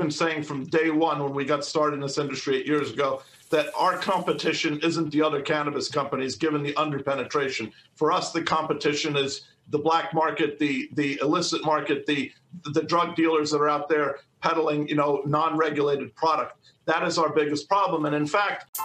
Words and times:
been 0.00 0.10
saying 0.10 0.42
from 0.42 0.64
day 0.64 0.90
one 0.90 1.22
when 1.22 1.34
we 1.34 1.44
got 1.44 1.64
started 1.64 1.94
in 1.94 2.00
this 2.00 2.18
industry 2.18 2.56
eight 2.56 2.66
years 2.66 2.90
ago 2.90 3.22
that 3.50 3.66
our 3.76 3.98
competition 3.98 4.80
isn't 4.82 5.10
the 5.10 5.20
other 5.20 5.42
cannabis 5.42 5.88
companies, 5.88 6.36
given 6.36 6.62
the 6.62 6.72
underpenetration. 6.74 7.70
For 7.96 8.10
us, 8.10 8.32
the 8.32 8.42
competition 8.42 9.16
is 9.16 9.42
the 9.68 9.78
black 9.78 10.14
market, 10.14 10.58
the 10.58 10.88
the 10.94 11.18
illicit 11.20 11.64
market, 11.64 12.06
the 12.06 12.32
the 12.72 12.82
drug 12.82 13.14
dealers 13.14 13.50
that 13.50 13.58
are 13.58 13.68
out 13.68 13.88
there 13.88 14.20
peddling, 14.42 14.88
you 14.88 14.94
know, 14.94 15.22
non-regulated 15.26 16.14
product. 16.16 16.56
That 16.86 17.06
is 17.06 17.18
our 17.18 17.32
biggest 17.32 17.68
problem. 17.68 18.06
And 18.06 18.14
in 18.16 18.26
fact, 18.26 18.80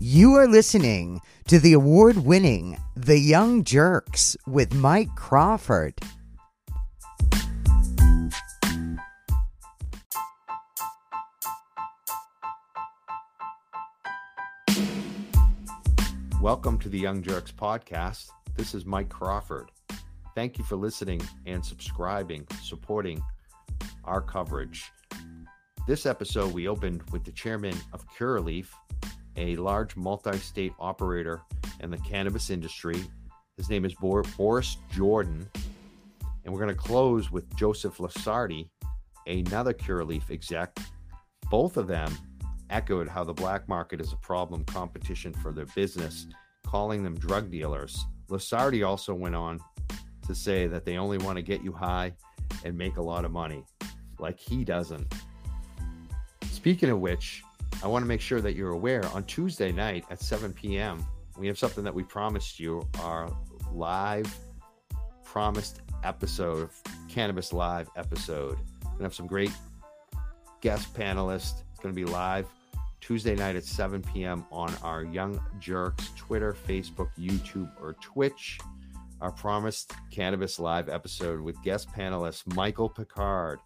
You 0.00 0.34
are 0.36 0.48
listening 0.48 1.20
to 1.48 1.58
the 1.58 1.72
award 1.72 2.18
winning 2.18 2.76
The 2.94 3.18
Young 3.18 3.64
Jurks 3.64 4.36
with 4.46 4.74
Mike 4.74 5.08
Crawford. 5.16 5.94
Welcome 16.42 16.78
to 16.80 16.90
the 16.90 16.98
Young 16.98 17.22
Jurks 17.22 17.54
podcast. 17.54 18.28
This 18.54 18.74
is 18.74 18.84
Mike 18.84 19.08
Crawford. 19.08 19.70
Thank 20.34 20.58
you 20.58 20.64
for 20.64 20.76
listening 20.76 21.22
and 21.46 21.64
subscribing, 21.64 22.46
supporting 22.62 23.22
our 24.04 24.20
coverage. 24.20 24.92
This 25.86 26.04
episode, 26.04 26.52
we 26.52 26.68
opened 26.68 27.04
with 27.10 27.24
the 27.24 27.32
chairman 27.32 27.74
of 27.94 28.06
Curaleaf, 28.10 28.66
a 29.38 29.54
large 29.56 29.96
multi 29.96 30.36
state 30.38 30.72
operator 30.80 31.40
in 31.80 31.90
the 31.90 31.98
cannabis 31.98 32.50
industry. 32.50 33.00
His 33.56 33.70
name 33.70 33.84
is 33.84 33.94
Boris 33.94 34.76
Jordan. 34.90 35.48
And 36.44 36.52
we're 36.52 36.60
going 36.60 36.74
to 36.74 36.80
close 36.80 37.30
with 37.30 37.54
Joseph 37.56 37.98
Lusardi, 37.98 38.68
another 39.26 39.72
Curaleaf 39.72 40.30
exec. 40.30 40.76
Both 41.50 41.76
of 41.76 41.86
them 41.86 42.12
echoed 42.70 43.08
how 43.08 43.22
the 43.22 43.32
black 43.32 43.68
market 43.68 44.00
is 44.00 44.12
a 44.12 44.16
problem 44.16 44.64
competition 44.64 45.32
for 45.32 45.52
their 45.52 45.66
business, 45.66 46.26
calling 46.66 47.04
them 47.04 47.14
drug 47.14 47.50
dealers. 47.50 48.04
Lusardi 48.28 48.86
also 48.86 49.14
went 49.14 49.36
on 49.36 49.60
to 50.26 50.34
say 50.34 50.66
that 50.66 50.84
they 50.84 50.98
only 50.98 51.18
want 51.18 51.36
to 51.36 51.42
get 51.42 51.62
you 51.62 51.72
high 51.72 52.12
and 52.64 52.76
make 52.76 52.96
a 52.96 53.02
lot 53.02 53.24
of 53.24 53.30
money, 53.30 53.64
like 54.18 54.38
he 54.38 54.64
doesn't. 54.64 55.14
Speaking 56.50 56.90
of 56.90 56.98
which, 56.98 57.42
I 57.82 57.86
want 57.86 58.02
to 58.02 58.08
make 58.08 58.20
sure 58.20 58.40
that 58.40 58.54
you're 58.54 58.72
aware 58.72 59.06
on 59.14 59.22
Tuesday 59.24 59.70
night 59.70 60.04
at 60.10 60.20
7 60.20 60.52
p.m., 60.52 61.06
we 61.36 61.46
have 61.46 61.56
something 61.56 61.84
that 61.84 61.94
we 61.94 62.02
promised 62.02 62.58
you 62.58 62.86
our 63.00 63.30
live 63.72 64.36
promised 65.24 65.82
episode 66.02 66.64
of 66.64 66.72
Cannabis 67.08 67.52
Live 67.52 67.88
episode. 67.96 68.58
We're 68.82 68.88
going 68.90 68.98
to 68.98 69.04
have 69.04 69.14
some 69.14 69.28
great 69.28 69.52
guest 70.60 70.92
panelists. 70.94 71.62
It's 71.70 71.80
going 71.80 71.94
to 71.94 71.96
be 71.96 72.04
live 72.04 72.46
Tuesday 73.00 73.36
night 73.36 73.54
at 73.54 73.62
7 73.62 74.02
p.m. 74.02 74.44
on 74.50 74.74
our 74.82 75.04
Young 75.04 75.40
Jurks 75.60 76.16
Twitter, 76.16 76.56
Facebook, 76.66 77.10
YouTube, 77.16 77.70
or 77.80 77.92
Twitch. 78.00 78.58
Our 79.20 79.30
promised 79.30 79.92
Cannabis 80.10 80.58
Live 80.58 80.88
episode 80.88 81.40
with 81.40 81.60
guest 81.62 81.92
panelist 81.92 82.52
Michael 82.56 82.88
Picard, 82.88 83.60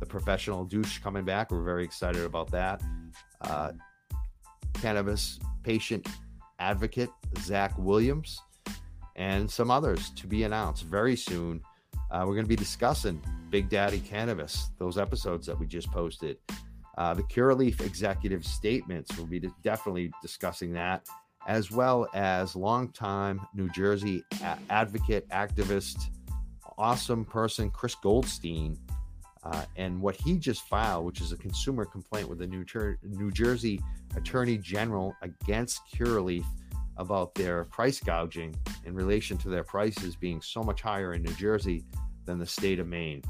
the 0.00 0.06
professional 0.06 0.64
douche 0.64 0.98
coming 0.98 1.24
back. 1.24 1.50
We're 1.50 1.62
very 1.62 1.84
excited 1.84 2.24
about 2.24 2.50
that. 2.50 2.82
Uh, 3.42 3.72
cannabis 4.74 5.38
patient 5.62 6.08
advocate 6.58 7.10
Zach 7.38 7.72
Williams, 7.78 8.40
and 9.16 9.50
some 9.50 9.70
others 9.70 10.10
to 10.10 10.26
be 10.26 10.44
announced 10.44 10.84
very 10.84 11.16
soon. 11.16 11.60
Uh, 12.10 12.24
we're 12.26 12.34
going 12.34 12.44
to 12.44 12.48
be 12.48 12.56
discussing 12.56 13.22
Big 13.50 13.68
Daddy 13.68 14.00
Cannabis, 14.00 14.70
those 14.78 14.98
episodes 14.98 15.46
that 15.46 15.58
we 15.58 15.66
just 15.66 15.90
posted. 15.90 16.38
Uh, 16.98 17.14
the 17.14 17.22
Curaleaf 17.22 17.80
executive 17.80 18.44
statements, 18.44 19.16
we'll 19.16 19.26
be 19.26 19.40
definitely 19.62 20.10
discussing 20.22 20.72
that, 20.72 21.06
as 21.46 21.70
well 21.70 22.08
as 22.14 22.56
longtime 22.56 23.40
New 23.54 23.68
Jersey 23.70 24.24
a- 24.42 24.58
advocate, 24.70 25.28
activist, 25.30 26.10
awesome 26.78 27.24
person, 27.24 27.70
Chris 27.70 27.94
Goldstein, 27.94 28.78
uh, 29.42 29.64
and 29.76 30.00
what 30.00 30.16
he 30.16 30.38
just 30.38 30.62
filed, 30.62 31.04
which 31.06 31.20
is 31.20 31.32
a 31.32 31.36
consumer 31.36 31.84
complaint 31.84 32.28
with 32.28 32.38
the 32.38 32.46
New, 32.46 32.64
New 33.02 33.30
Jersey 33.30 33.80
Attorney 34.16 34.58
General 34.58 35.14
against 35.22 35.80
Curaleaf 35.94 36.44
about 36.96 37.34
their 37.34 37.64
price 37.64 38.00
gouging 38.00 38.54
in 38.84 38.94
relation 38.94 39.38
to 39.38 39.48
their 39.48 39.64
prices 39.64 40.16
being 40.16 40.42
so 40.42 40.62
much 40.62 40.82
higher 40.82 41.14
in 41.14 41.22
New 41.22 41.32
Jersey 41.34 41.84
than 42.26 42.38
the 42.38 42.46
state 42.46 42.78
of 42.78 42.86
Maine. 42.86 43.22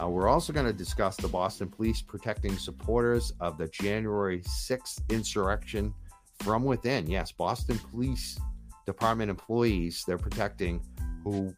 Uh, 0.00 0.08
we're 0.08 0.28
also 0.28 0.52
going 0.52 0.66
to 0.66 0.72
discuss 0.72 1.16
the 1.16 1.28
Boston 1.28 1.68
police 1.68 2.02
protecting 2.02 2.56
supporters 2.56 3.32
of 3.40 3.56
the 3.58 3.68
January 3.68 4.40
6th 4.40 5.00
insurrection 5.08 5.94
from 6.40 6.64
within. 6.64 7.06
Yes, 7.08 7.32
Boston 7.32 7.78
Police 7.90 8.38
Department 8.86 9.30
employees 9.30 10.04
they're 10.06 10.18
protecting 10.18 10.82
who 11.22 11.54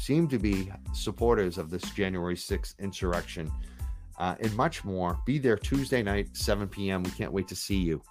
seem 0.00 0.26
to 0.26 0.38
be 0.38 0.72
supporters 0.94 1.58
of 1.58 1.68
this 1.68 1.82
January 1.90 2.34
6th 2.34 2.78
insurrection 2.78 3.52
uh, 4.18 4.34
and 4.40 4.54
much 4.56 4.82
more. 4.82 5.18
Be 5.26 5.38
there 5.38 5.56
Tuesday 5.56 6.02
night, 6.02 6.34
7 6.34 6.66
p.m. 6.68 7.02
We 7.02 7.10
can't 7.10 7.32
wait 7.32 7.46
to 7.48 7.54
see 7.54 7.76
you. 7.76 8.02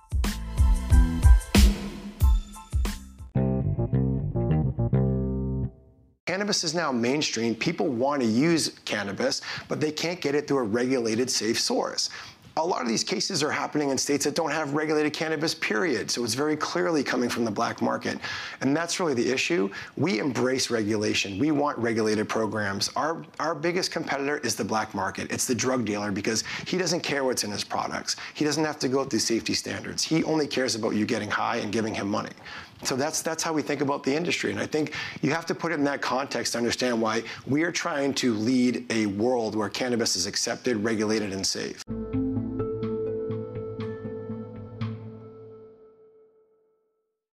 Cannabis 6.28 6.64
is 6.64 6.76
now 6.76 6.92
mainstream. 6.92 7.56
People 7.56 7.88
want 7.88 8.22
to 8.22 8.28
use 8.28 8.80
cannabis, 8.86 9.42
but 9.68 9.82
they 9.82 9.92
can't 9.92 10.22
get 10.22 10.36
it 10.36 10.48
through 10.48 10.60
a 10.60 10.64
regulated, 10.64 11.30
safe 11.30 11.60
source 11.60 12.12
a 12.60 12.66
lot 12.66 12.82
of 12.82 12.88
these 12.90 13.04
cases 13.04 13.42
are 13.42 13.52
happening 13.52 13.90
in 13.90 13.98
states 13.98 14.26
that 14.26 14.36
don't 14.36 14.52
have 14.52 14.74
regulated 14.74 15.14
cannabis, 15.14 15.56
period. 15.56 16.12
So 16.12 16.24
it's 16.26 16.34
very 16.34 16.58
clearly 16.58 17.04
coming 17.04 17.30
from 17.30 17.46
the 17.46 17.52
black 17.52 17.82
market. 17.82 18.20
And 18.60 18.76
that's 18.76 19.00
really 19.00 19.14
the 19.14 19.32
issue. 19.32 19.70
We 19.96 20.20
embrace 20.20 20.70
regulation. 20.70 21.40
We 21.40 21.52
want 21.52 21.78
regulated 21.78 22.28
programs. 22.28 22.90
Our, 22.98 23.24
our 23.40 23.56
biggest 23.56 23.92
competitor 23.92 24.40
is 24.40 24.56
the 24.56 24.66
black 24.66 24.94
market. 24.94 25.32
It's 25.32 25.46
the 25.46 25.56
drug 25.56 25.86
dealer 25.86 26.12
because 26.12 26.44
he 26.68 26.78
doesn't 26.78 27.02
care 27.02 27.24
what's 27.24 27.46
in 27.46 27.52
his 27.52 27.64
products. 27.64 28.18
He 28.34 28.44
doesn't 28.44 28.66
have 28.66 28.80
to 28.80 28.90
go 28.90 29.06
through 29.06 29.20
safety 29.20 29.54
standards. 29.54 30.04
He 30.04 30.24
only 30.26 30.46
cares 30.46 30.76
about 30.76 30.96
you 30.96 31.06
getting 31.06 31.32
high 31.32 31.58
and 31.58 31.72
giving 31.72 31.94
him 31.94 32.10
money. 32.10 32.32
So 32.84 32.96
that's 32.96 33.22
that's 33.22 33.44
how 33.44 33.52
we 33.52 33.62
think 33.62 33.82
about 33.82 34.04
the 34.04 34.16
industry, 34.16 34.52
and 34.52 34.60
I 34.60 34.66
think 34.66 34.94
you 35.22 35.32
have 35.32 35.46
to 35.48 35.54
put 35.54 35.74
it 35.74 35.76
in 35.76 35.84
that 35.84 36.02
context 36.02 36.54
to 36.54 36.58
understand 36.58 37.02
why 37.02 37.24
we 37.46 37.64
are 37.64 37.74
trying 37.74 38.14
to 38.16 38.34
lead 38.34 38.86
a 38.90 39.06
world 39.06 39.54
where 39.54 39.68
cannabis 39.68 40.16
is 40.16 40.26
accepted, 40.28 40.78
regulated, 40.78 41.34
and 41.34 41.46
safe. 41.46 41.84